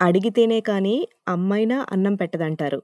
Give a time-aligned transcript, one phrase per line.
[0.00, 0.96] అడిగితేనే కానీ
[1.28, 2.80] అమ్మైనా అన్నం పెట్టదంటారు.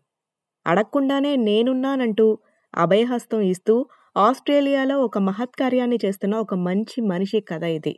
[0.66, 2.26] అడగకుండానే నేనున్నానంటూ
[2.74, 3.74] అభయహస్తం ఇస్తూ
[4.16, 7.94] ఆస్ట్రేలియాలో ఒక మహత్కార్యాన్ని చేస్తున్న ఒక మంచి మనిషి కథ ఇది.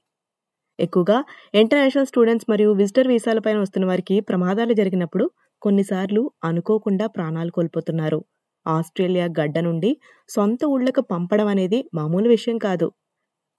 [0.79, 1.19] ఎక్కువగా
[1.55, 5.27] ఇంటర్నేషనల్ స్టూడెంట్స్ మరియు విజిటర్ వీసాలపైన వస్తున్న వారికి ప్రమాదాలు జరిగినప్పుడు
[5.62, 8.20] కొన్నిసార్లు అనుకోకుండా ప్రాణాలు కోల్పోతున్నారు.
[8.66, 9.91] ఆస్ట్రేలియా గడ్డ నుండి
[10.30, 12.88] సొంత ఊళ్ళకు పంపడం అనేది మామూలు విషయం కాదు.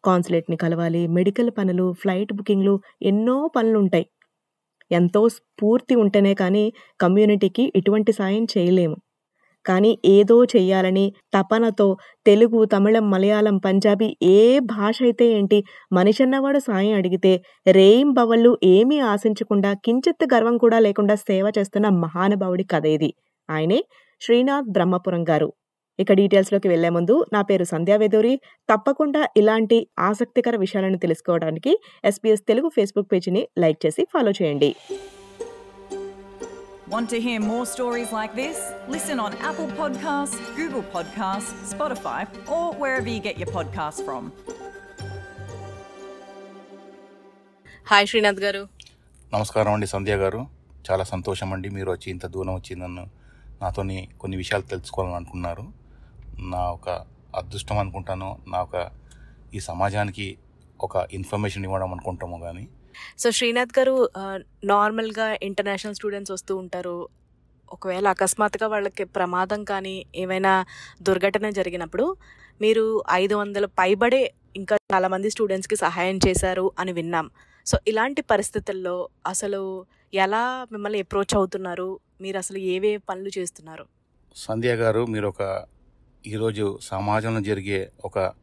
[0.03, 4.05] కాన్సులేట్‌ని కలవాలి, మెడికల్ పనులు, ఫ్లైట్ బుకింగ్‌లు ఎన్నో పనులుంటాయి.
[4.93, 6.65] ఎంతో స్ఫూర్తి ఉంటేనే కానీ
[7.01, 8.97] కమ్యూనిటీకి ఇటువంటి సాయం చేయలేము.
[9.65, 11.87] కానీ ఏదో చెయ్యాలని తపనతో
[12.25, 14.39] తెలుగు, తమిళం, మలయాళం, పంజాబీ ఏ
[14.73, 15.59] భాష అయితే ఏంటి
[15.93, 17.33] మనిషన్నవాడు సాయం అడిగితే
[17.67, 23.11] రేయింబవళ్ళు ఏమీ ఆశించకుండా కించిత్ గర్వం కూడా లేకుండా సేవ చేస్తున్న మహానుభావుడి కథ ఇది.
[23.49, 23.79] ఆయనే
[24.21, 25.49] శ్రీనాథ్ బ్రహ్మపురం గారు.
[25.99, 28.31] ఇక డీటెయిల్స్‌లోకి వెళ్ళే ముందు నా పేరు సంధ్యా వేదూరి.
[28.69, 31.71] తప్పకుండా ఇలాంటి ఆసక్తికర విషయాలను తెలుసుకోవడానికి
[32.05, 34.71] ఎస్‌బీఎస్ తెలుగు ఫేస్‌బుక్ పేజీని లైక్ చేసి ఫాలో చేయండి.
[36.93, 38.57] Want to hear more stories like this?
[38.95, 42.19] Listen on Apple Podcasts, Google Podcasts, Spotify,
[42.55, 44.23] or wherever you get your podcasts from.
[47.87, 48.61] Hi Srinath garu.
[49.33, 50.41] నమస్కారం అండి సంధ్య గారు
[50.89, 53.05] చాలా సంతోషం అండి మీరు వచ్చి ఇంత దూరం వచ్చి నన్ను
[53.61, 55.65] నాతోని కొన్ని విషయాలు తెలుసుకోవాలని అనుకున్నారు
[56.51, 56.89] నా ఒక
[57.35, 58.77] అదృష్టం అనుకుంటాను నా ఒక
[59.53, 60.27] ఈ సమాజానికి
[60.79, 62.63] ఒక ఇన్ఫర్మేషన్ ఇవ్వడం అనుకుంటాము కానీ
[63.17, 63.95] సో శ్రీనాథ్ గారు
[64.63, 66.97] నార్మల్‌గా ఇంటర్నేషనల్ స్టూడెంట్స్ వస్తూ ఉంటారు.
[67.71, 70.51] ఒకవేళ అకస్మాత్తుగా వాళ్ళకి ప్రమాదం కానీ, ఏమైనా
[71.01, 72.05] దుర్ఘటన జరిగినప్పుడు
[72.61, 74.21] మీరు 500 పైబడే
[74.55, 77.27] ఇంకా చాలామంది స్టూడెంట్స్‌కి సహాయం చేశారు అని విన్నాం.
[77.67, 78.95] సో ఇలాంటి పరిస్థితుల్లో
[79.25, 79.61] అసలు
[80.13, 81.89] ఎలా మిమ్మల్ని అప్రోచ్ అవుతున్నారు?
[82.21, 83.85] మీరసలు ఏవే పనులు చేస్తున్నారు?
[84.35, 85.43] సంధ్య గారు మీరు ఒక
[86.25, 88.33] ఈరోజు సమాజంలో జరిగే ఒక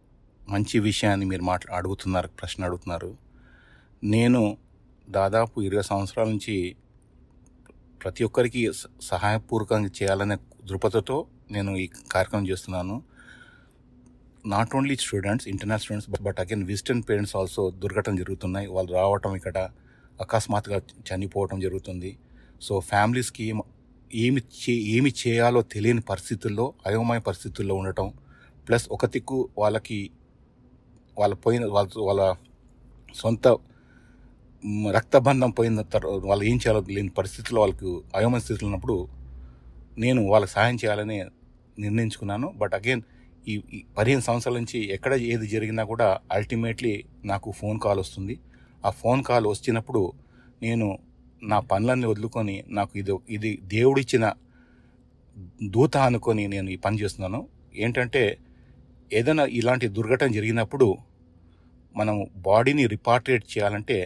[0.48, 3.16] మంచి విషయాన్ని మీరు మాట్లా అడుగుతున్నారు ప్రశ్న అడుగుతున్నారు.
[4.04, 4.56] నేను
[5.10, 6.76] దాదాపు ఇరవై సంవత్సరాల నుంచి
[8.02, 8.70] ప్రతి ఒక్కరికి
[9.02, 13.02] సహాయపూర్వకంగా చేయాలనే దృపథతో నేను ఈ కార్యక్రమం చేస్తున్నాను.
[14.46, 18.66] Not only students internal students but again visiting parents also దుర్ఘటన జరుగుతున్నాయి.
[18.66, 19.58] వాళ్ళు రావటం ఇక్కడ
[20.20, 22.18] అకస్మాత్తుగా చనిపోవటం జరుగుతుంది.
[22.62, 23.52] సో ఫ్యామిలీస్కి
[24.10, 28.12] ఏమి చే ఏమి చేయాలో తెలియని పరిస్థితుల్లో అయోమయ పరిస్థితుల్లో ఉండటం
[28.66, 30.10] ప్లస్ ఒక దిక్కు వాళ్ళకి
[31.18, 32.22] వాళ్ళ పోయిన వాళ్ళ వాళ్ళ
[33.14, 33.48] సొంత
[34.90, 39.08] రక్తబంధం పోయిన తర్వాత వాళ్ళు ఏం చేయాలో లేని పరిస్థితుల్లో వాళ్ళకు అయోమయ స్థితిలో ఉన్నప్పుడు
[39.98, 41.18] నేను వాళ్ళకి సహాయం చేయాలని
[41.78, 42.48] నిర్ణయించుకున్నాను.
[42.56, 43.02] బట్ అగైన్
[43.48, 48.40] ఈ ఈ పదిహేను సంవత్సరాల నుంచి ఎక్కడ ఏది జరిగినా కూడా అల్టిమేట్లీ నాకు ఫోన్ కాల్ వస్తుంది.
[48.84, 50.12] ఆ ఫోన్ కాల్ వచ్చినప్పుడు
[50.62, 50.98] నేను
[51.42, 54.24] నా పనులన్నీ వదులుకొని నాకు ఇది ఇది దేవుడిచ్చిన
[55.74, 57.40] దూత అనుకొని నేను ఈ పని చేస్తున్నాను.
[57.74, 58.22] ఏంటంటే
[59.18, 60.88] ఏదైనా ఇలాంటి దుర్ఘటన జరిగినప్పుడు
[61.96, 62.16] మనం
[62.48, 63.98] బాడీని రిపార్ట్రియేట్ చేయాలంటే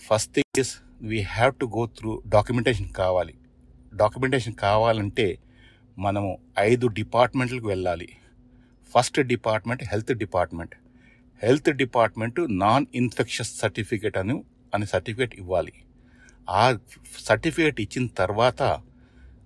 [0.00, 0.72] first thing is
[1.02, 3.34] we have to go through documentation కావాలి.
[3.94, 5.26] డాక్యుమెంటేషన్ కావాలంటే
[5.98, 8.08] మనము ఐదు డిపార్ట్మెంట్లకు వెళ్ళాలి.
[8.94, 10.74] First department health department.
[11.42, 14.44] Health department non infectious certificate అని
[14.74, 15.72] అనే సర్టిఫికేట్ ఇవ్వాలి.
[16.50, 16.78] ఆ
[17.20, 18.80] సర్టిఫికేట్ ఇచ్చిన తర్వాత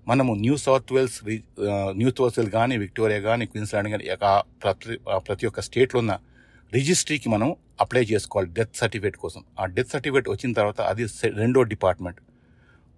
[0.09, 1.21] మనము New South Wales
[1.91, 4.05] New South Wales కానీ విక్టోరియా కానీ క్వీన్స్లాండ్ కానీ
[4.63, 6.19] ప్రతి ఆ ప్రతి ఒక్క స్టేట్లో ఉన్న
[6.73, 9.45] రిజిస్ట్రీకి మనం అప్లై చేసుకోవాలి డెత్ సర్టిఫికేట్ కోసం.
[9.61, 12.21] ఆ డెత్ సర్టిఫికేట్ వచ్చిన తర్వాత అది సె- రెండో డిపార్ట్మెంట్.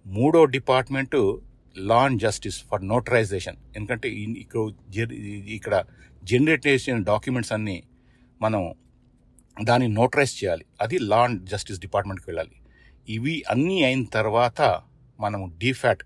[0.07, 1.41] మూడో department
[1.77, 4.71] law and justice for notarization ఎందుకంటే ఇక్కడ
[5.47, 5.83] ఇక్కడ
[6.23, 7.83] జనరేట్ చేసిన డాక్యుమెంట్స్ అన్నీ
[8.41, 8.73] మనం
[9.63, 10.65] దాన్ని నోటరైజ్ చేయాలి.
[10.81, 12.51] అది లా అండ్ జస్టిస్ డిపార్ట్మెంట్కి వెళ్ళాలి.
[13.07, 14.61] ఇవి అన్నీ అయిన తర్వాత
[15.19, 16.03] మనం DFAT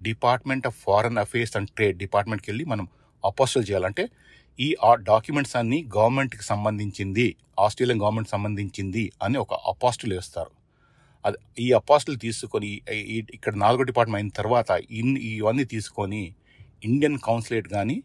[0.00, 2.86] department of foreign affairs and trade డిపార్ట్మెంట్కి వెళ్ళి మనం
[3.24, 4.04] అపోస్టల్ చేయాలంటే
[4.58, 4.68] ఈ
[5.02, 7.26] డాక్యుమెంట్స్ అన్ని గవర్నమెంట్కి సంబంధించింది
[7.58, 10.52] ఆస్ట్రేలియన్ గవర్నమెంట్ సంబంధించింది అని ఒక అపాస్టులు వేస్తారు.
[11.24, 12.68] అది ఈ అపాస్టులు తీసుకొని
[13.36, 16.22] ఇక్కడ నాలుగో డిపార్ట్మెంట్ అయిన తర్వాత ఇన్ ఇవన్నీ తీసుకొని
[16.82, 17.96] ఇండియన్ కౌన్సిలేట్ కానీ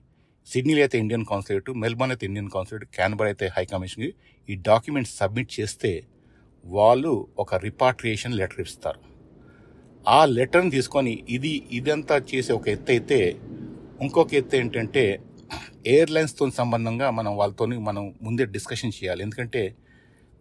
[0.47, 4.09] సిడ్నీలో అయితే ఇండియన్ కౌన్సిలేట్ మెల్బర్న్ అయితే ఇండియన్ కౌన్సిలేట్ క్యాన్బర్ అయితే హై కమిషన్కి
[4.49, 5.91] ఈ డాక్యుమెంట్స్ సబ్మిట్ చేస్తే
[6.63, 7.11] వాళ్ళు
[7.43, 8.99] ఒక రిపాట్రియేషన్ లెటర్ ఇస్తారు.
[10.05, 13.19] ఆ లెటర్ని తీసుకొని ఇది ఇదంతా చేసే ఒక ఎత్తు అయితే
[14.05, 15.03] ఇంకొక ఎత్తు ఏంటంటే
[15.93, 19.21] ఎయిర్లైన్స్తో సంబంధంగా మనం వాళ్ళతోని మనం ముందే డిస్కషన్ చేయాలి.
[19.27, 19.63] ఎందుకంటే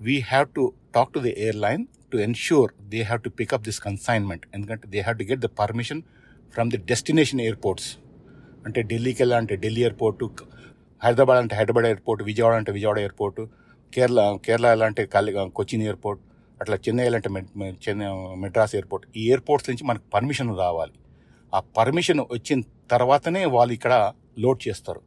[0.00, 0.62] we have to
[0.94, 5.18] talk to the airline to ensure they have to pick up this consignment ఎందుకంటే they have
[5.20, 6.02] to get the permission
[6.54, 7.90] from the destination airports
[8.66, 10.26] అంటే ఢిల్లీకి వెళ్ళాలంటే ఢిల్లీ ఎయిర్పోర్టు
[11.02, 13.42] హైదరాబాద్ అంటే హైదరాబాద్ ఎయిర్పోర్ట్ విజయవాడ అంటే విజయవాడ ఎయిర్పోర్టు
[13.94, 16.20] కేరళ కేరళ లాంటి కాలి కొచ్చిన్ ఎయిర్పోర్ట్
[16.62, 17.28] అట్లా చెన్నై లాంటి
[17.84, 18.08] చెన్నై
[18.42, 20.94] మెడ్రాస్ ఎయిర్పోర్ట్ ఈ ఎయిర్పోర్ట్స్ నుంచి మనకు పర్మిషన్ రావాలి.
[21.56, 22.60] ఆ పర్మిషన్ వచ్చిన
[22.92, 23.94] తర్వాతనే వాళ్ళు ఇక్కడ
[24.42, 25.02] లోడ్ చేస్తారు.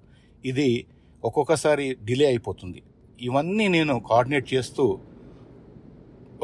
[0.52, 0.68] ఇది
[1.28, 2.80] ఒక్కొక్కసారి డిలే అయిపోతుంది.
[3.28, 4.84] ఇవన్నీ నేను కోఆర్డినేట్ చేస్తూ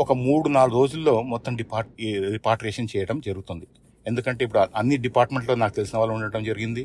[0.03, 1.91] ఒక మూడు నాలుగు రోజుల్లో మొత్తం డిపార్ట్
[2.37, 3.67] రిపార్ట్రేషన్ చేయడం జరుగుతుంది.
[4.05, 6.83] ఎందుకంటే ఇప్పుడు అన్ని డిపార్ట్మెంట్లో నాకు తెలిసిన వాళ్ళు ఉండటం జరిగింది.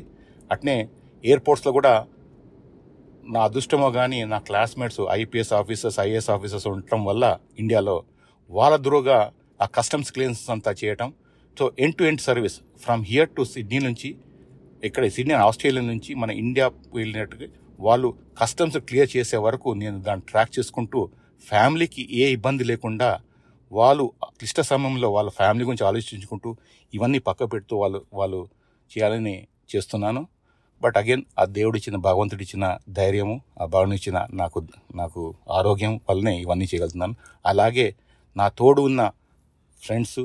[0.53, 0.75] అట్నే
[1.23, 1.93] ఎయిర్పోర్ట్స్లో కూడా
[3.33, 7.23] నా అదృష్టమో కానీ నా classmates IPS officers IAS officers ఉండటం వల్ల
[7.59, 7.95] ఇండియాలో
[8.49, 9.17] వాళ్ళ దూరుగా
[9.63, 11.09] ఆ కస్టమ్స్ క్లియరెన్స్ అంతా చేయటం.
[11.57, 14.09] So end to end service from here to Sydney నుంచి
[14.83, 17.47] ఇక్కడ సిడ్నీ ఆస్ట్రేలియా నుంచి మన ఇండియా వెళ్ళినట్టుగా
[17.79, 18.09] వాళ్ళు
[18.41, 20.99] కస్టమ్స్ క్లియర్ చేసే వరకు నేను దాన్ని ట్రాక్ చేసుకుంటూ
[21.43, 23.09] ఫ్యామిలీకి ఏ ఇబ్బంది లేకుండా
[23.71, 24.05] వాళ్ళు
[24.39, 26.49] క్లిష్ట సమయంలో వాళ్ళ ఫ్యామిలీ గురించి ఆలోచించుకుంటూ
[26.93, 28.39] ఇవన్నీ పక్క పెడుతూ వాళ్ళు వాళ్ళు
[28.91, 29.35] చేయాలని
[29.75, 30.21] చేస్తున్నాను.
[30.81, 34.59] బట్ అగైన్ ఆ దేవుడు ఇచ్చిన భగవంతుడు ఇచ్చిన ధైర్యము ఆ భగవంతుడు ఇచ్చిన నాకు
[34.95, 35.21] నాకు
[35.57, 37.15] ఆరోగ్యం వల్లనే ఇవన్నీ చేయగలుగుతున్నాను.
[37.45, 37.87] అలాగే
[38.35, 39.01] నా తోడు ఉన్న
[39.81, 40.19] ఫ్రెండ్స్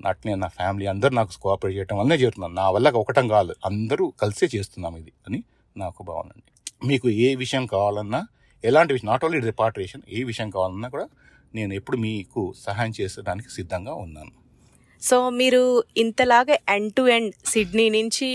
[0.00, 4.46] అట్లే నా ఫ్యామిలీ అందరూ నాకు కోఆపరేట్ చేయడం వల్లనే చేస్తున్నాను నా వల్ల ఒకటం కాదు అందరూ కలిసే
[4.56, 5.40] చేస్తున్నాం ఇది అని
[5.76, 6.50] నాకు భావన అండి
[6.88, 8.20] మీకు ఏ విషయం కావాలన్నా
[8.64, 11.06] ఎలాంటి విషయం నాట్ ఓన్లీ రిపార్టరేషన్ ఏ విషయం కావాలన్నా కూడా
[11.54, 14.32] నేను ఎప్పుడు మీకు సహాయం చేసడానికి సిద్ధంగా ఉన్నాను.
[15.02, 15.60] సో మీరు
[15.96, 18.28] ఇంతలాగా ఎండ్ టు ఎండ్ సిడ్నీ నుంచి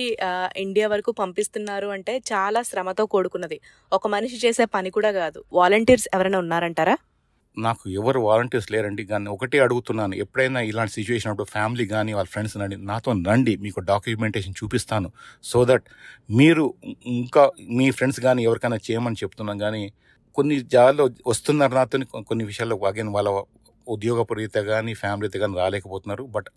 [0.57, 3.57] ఇండియా వరకు పంపిస్తున్నారు అంటే చాలా శ్రమతో కూడుకున్నది.
[3.91, 5.43] ఒక మనిషి చేసే పని కూడా కాదు.
[5.53, 6.95] వాలంటీర్స్ ఎవరైనా ఉన్నారంటారా?
[7.57, 9.05] నాకు ఎవరు వాలంటీర్స్ లేరండి.
[9.05, 10.13] కానీ ఒకటే అడుగుతున్నాను.
[10.15, 15.09] ఎప్పుడైనా ఇలాంటి సిచ్యువేషన్ అప్పుడు ఫ్యామిలీ కానీ వాళ్ళ ఫ్రెండ్స్ రండి నాతో రండి మీకు డాక్యుమెంటేషన్ చూపిస్తాను.
[15.43, 15.85] సో దట్
[16.29, 16.73] మీరు
[17.05, 17.43] ఇంకా
[17.79, 19.83] మీ ఫ్రెండ్స్ కానీ ఎవరికైనా చేయమని చెప్తున్నాం కానీ
[20.35, 21.97] కొన్ని జాగాల్లో వస్తున్నారు నాతో
[22.29, 23.29] కొన్ని విషయాల్లో అగైన్ వాళ్ళ
[23.87, 26.23] ఉద్యోగపరీత కానీ ఫ్యామిలీతో కానీ రాలేకపోతున్నారు.
[26.23, 26.47] But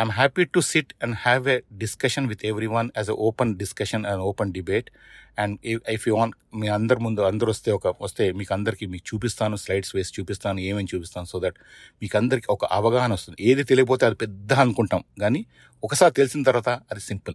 [0.00, 4.20] I'm happy to sit and have a discussion with everyone as a open discussion and
[4.20, 4.90] open debate
[5.38, 5.58] and
[5.88, 9.96] if you want me అందరి ముందు అందరు వస్తే ఒక వస్తే మీకు అందరికీ మీకు చూపిస్తాను స్లైడ్స్
[9.96, 11.54] వేసి చూపిస్తాను ఏమేమి చూపిస్తాను సో దట్
[12.02, 13.42] మీకు అందరికీ ఒక అవగాహన వస్తుంది.
[13.42, 15.04] ఏది తెలియకపోతే అది పెద్ద అనుకుంటాం.
[15.20, 15.46] కానీ
[15.84, 17.34] ఒకసారి తెలిసిన తర్వాత అది సింపుల్.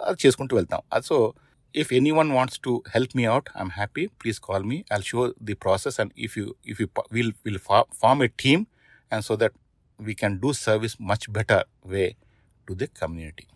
[0.00, 0.80] అది చేసుకుంటూ వెళ్తాం.
[0.92, 1.34] అది so
[1.74, 5.54] if anyone wants to help me out I'm happy please call me I'll show the
[5.54, 7.58] process and if you if you will will
[8.02, 8.66] form a team
[9.12, 9.56] and so that
[10.00, 12.04] we can do service much better way
[12.68, 13.46] to the community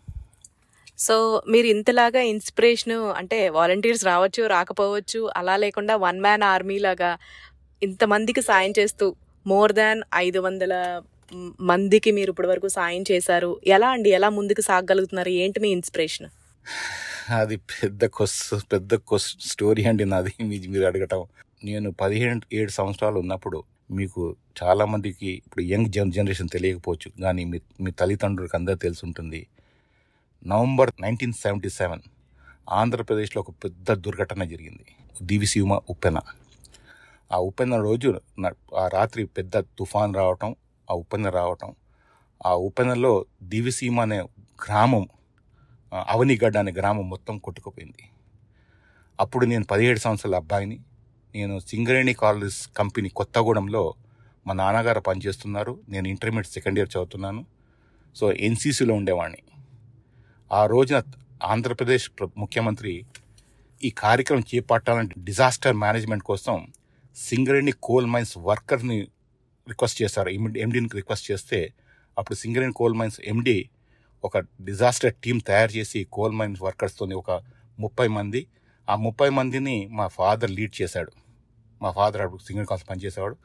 [0.98, 7.18] so మీరు ఇంతలాగా inspiration అంటే volunteers రావచ్చు రాకపోవచ్చు అలా లేకుండా one man army లాగా
[7.82, 9.06] ఇంతమందికి సాయం చేస్తూ
[9.46, 10.74] మోర్ దాన్ ఐదు వందల
[11.60, 13.60] మందికి మీరు ఇప్పటి వరకు సాయం చేశారు.
[13.66, 14.10] ఎలా అండి?
[14.10, 15.28] ఎలా ముందుకు సాగగలుగుతున్నారు?
[15.28, 16.28] ఏంటి మీ ఇన్స్పిరేషన్
[17.31, 20.32] అది పెద్ద కొస్ పెద్ద కొస్ స్టోరీ అండి నాది.
[20.69, 21.25] మీరు అడగటం.
[21.64, 27.61] నేను పదిహేను ఏడు సంవత్సరాలు ఉన్నప్పుడు మీకు చాలా మందికి ఇప్పుడు యంగ్ జన్ జనరేషన్ తెలియకపోవచ్చు కానీ మీ
[27.81, 29.46] మీ తల్లిదండ్రులకు అందరూ తెలిసి ఉంటుంది
[30.46, 32.00] నవంబర్ నైన్టీన్ సెవెంటీ సెవెన్
[32.70, 34.84] ఆంధ్రప్రదేశ్లో ఒక పెద్ద దుర్ఘటన జరిగింది.
[35.23, 36.20] దివిసీమ ఉప్పెన.
[37.32, 40.56] ఆ ఉప్పెన రోజు న- ఆ రాత్రి పెద్ద తుఫాన్ రావటం
[40.90, 41.75] ఆ ఉప్పెన రావటం.
[42.46, 44.19] ఆ ఉప్పెనలో దివిసీమ అనే
[44.67, 45.08] గ్రామం
[45.93, 48.09] అవనిగడ్డ అనే గ్రామం మొత్తం కొట్టుకుపోయింది.
[49.21, 50.81] అప్పుడు నేను పదిహేడు సంవత్సరాల అబ్బాయిని
[51.35, 53.94] నేను సింగరేణి కాలేజ్ కంపెనీ కొత్తగూడెంలో
[54.47, 55.81] మా నాన్నగారు పనిచేస్తున్నారు.
[55.88, 57.47] నేను ఇంటర్మీడియట్ సెకండ్ ఇయర్ చదువుతున్నాను.
[58.17, 59.43] సో ఎన్సీసీలో ఉండేవాడిని.
[60.53, 61.03] ఆ రోజున
[61.44, 63.05] ఆంధ్రప్రదేశ్ ముఖ్యమంత్రి
[63.85, 66.67] ఈ కార్యక్రమం చేపట్టాలంటే డిజాస్టర్ మేనేజ్మెంట్ కోసం
[67.17, 69.09] సింగరేణి కోల్ మైన్స్ వర్కర్ని
[69.69, 70.29] రిక్వెస్ట్ చేశారు.
[70.29, 71.73] ఎండీని రిక్వెస్ట్ చేస్తే
[72.19, 73.69] అప్పుడు సింగరేణి కోల్ మైన్స్ ఎండీ
[74.24, 77.30] ఒక డిజాస్టర్ టీం తయారు చేసి కోల్ మైన్స్ వర్కర్స్తో ఒక
[77.80, 78.46] ముప్పై మంది.
[78.90, 81.12] ఆ ముప్పై మందిని మా ఫాదర్ లీడ్ చేశాడు.
[81.82, 83.36] మా ఫాదర్ అప్పుడు సింగిల్ కాలేజ్ పనిచేసేవాడు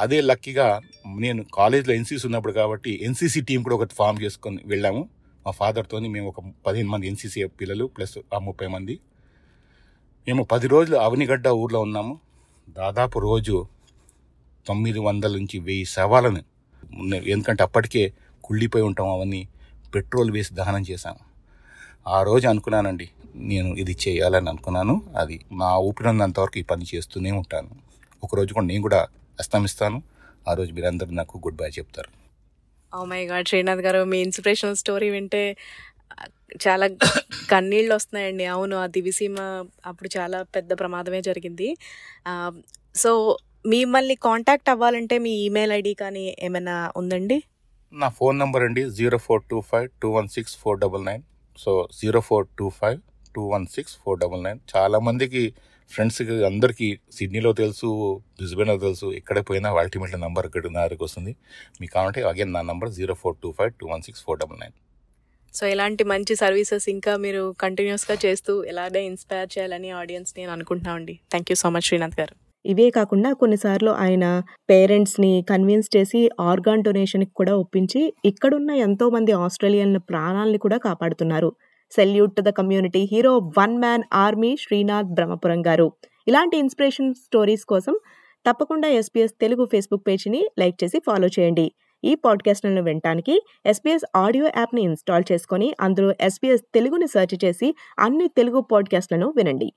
[0.00, 5.08] అదే లక్కీగా నేను కాలేజ్లో ఎన్సీసీ ఉన్నప్పుడు కాబట్టి ఎన్సీసీ టీం కూడా ఒకటి ఫామ్ చేసుకొని వెళ్ళాము.
[5.46, 9.00] మా ఫాదర్తో మేము ఒక పదిహేను మంది ఎన్సీసీ పిల్లలు ప్లస్ ఆ ముప్పై మంది.
[10.28, 12.20] మేము పది రోజులు అవనిగడ్డ ఊర్లో ఉన్నాము.
[12.68, 13.66] దాదాపు రోజు
[14.66, 16.42] తొమ్మిది వందల నుంచి వెయ్యి శవాలను
[17.14, 18.12] ఎందుకంటే అప్పటికే
[18.44, 19.48] కుళ్ళిపోయి ఉంటాం అవన్నీ.
[19.96, 21.22] పెట్రోల్ వేసి దహనం చేశాను.
[22.08, 23.08] ఆ రోజు అనుకున్నానండి
[23.50, 24.94] నేను ఇది చేయాలని అనుకున్నాను.
[25.16, 27.70] అది నా ఊపిరినంత వరకు ఈ పని చేస్తూనే ఉంటాను.
[28.24, 29.00] ఒకరోజు కూడా నేను కూడా
[29.40, 29.98] అస్తమిస్తాను.
[30.48, 32.10] ఆ రోజు మీరందరూ నాకు గుడ్ బై చెప్తారు.
[32.92, 35.56] Oh oh my Srinath garu మీ ఇన్స్పిరేషనల్ స్టోరీ వింటే
[36.66, 36.86] చాలా
[37.50, 38.44] కన్నీళ్ళు వస్తున్నాయండి.
[38.44, 39.36] అవును ఆ దివిసీమ
[39.86, 41.68] అప్పుడు చాలా పెద్ద ప్రమాదమే జరిగింది.
[42.94, 47.42] సో మిమ్మల్ని కాంటాక్ట్ అవ్వాలంటే మీ ఈమెయిల్ ఐడి కానీ ఏమైనా ఉందండి?
[47.92, 51.22] నా ఫోన్ నెంబర్ అండి zero four two five two one six four double nine.
[51.62, 52.98] So zero four two five
[53.34, 54.60] two one six four double nine.
[54.72, 55.42] చాలామందికి
[55.90, 57.88] ఫ్రెండ్స్కి అందరికీ సిడ్నీలో తెలుసు
[58.38, 61.32] బ్రిస్బెన్లో తెలుసు ఎక్కడ పోయినా అల్టిమేట్లీ నంబర్ ఇక్కడ నా దగ్గరికి వస్తుంది.
[61.80, 64.76] మీకు కావాలంటే అగైన్ నా number zero four two five two one six four double nine.
[65.58, 71.50] So ఇలాంటి మంచి సర్వీసెస్ ఇంకా మీరు కంటిన్యూస్గా చేస్తూ ఎలాగే ఇన్స్పైర్ చేయాలని ఆడియన్స్ నేను అనుకుంటున్నామండి thank
[71.52, 72.34] you so much Srinath garu.
[72.66, 79.98] ఇవే కాకుండా కొన్నిసార్లు ఆయన పేరెంట్స్ని కన్విన్స్ చేసి ఆర్గాన్ డొనేషన్కి కూడా ఒప్పించి ఇక్కడున్న ఎంతో మంది ఆస్ట్రేలియన్ల
[79.98, 81.52] ప్రాణాలని కూడా కాపాడుతున్నారు.
[81.92, 85.92] Salute to the community hero one man army Srinath Brahmapuram garu.
[86.28, 87.94] ఇలాంటి ఇన్స్పిరేషన్ స్టోరీస్ కోసం
[88.46, 91.66] తప్పకుండా ఎస్పీఎస్ తెలుగు ఫేస్బుక్ పేజ్ని లైక్ చేసి ఫాలో చేయండి.
[92.04, 93.34] ఈ పాడ్కాస్ట్లను వినడానికి
[93.66, 97.68] ఎస్పీఎస్ ఆడియో యాప్ని ఇన్స్టాల్ చేసుకొని అందులో ఎస్పీఎస్ తెలుగుని సెర్చ్ చేసి
[97.98, 99.68] అన్ని తెలుగు పాడ్కాస్ట్లను వినండి.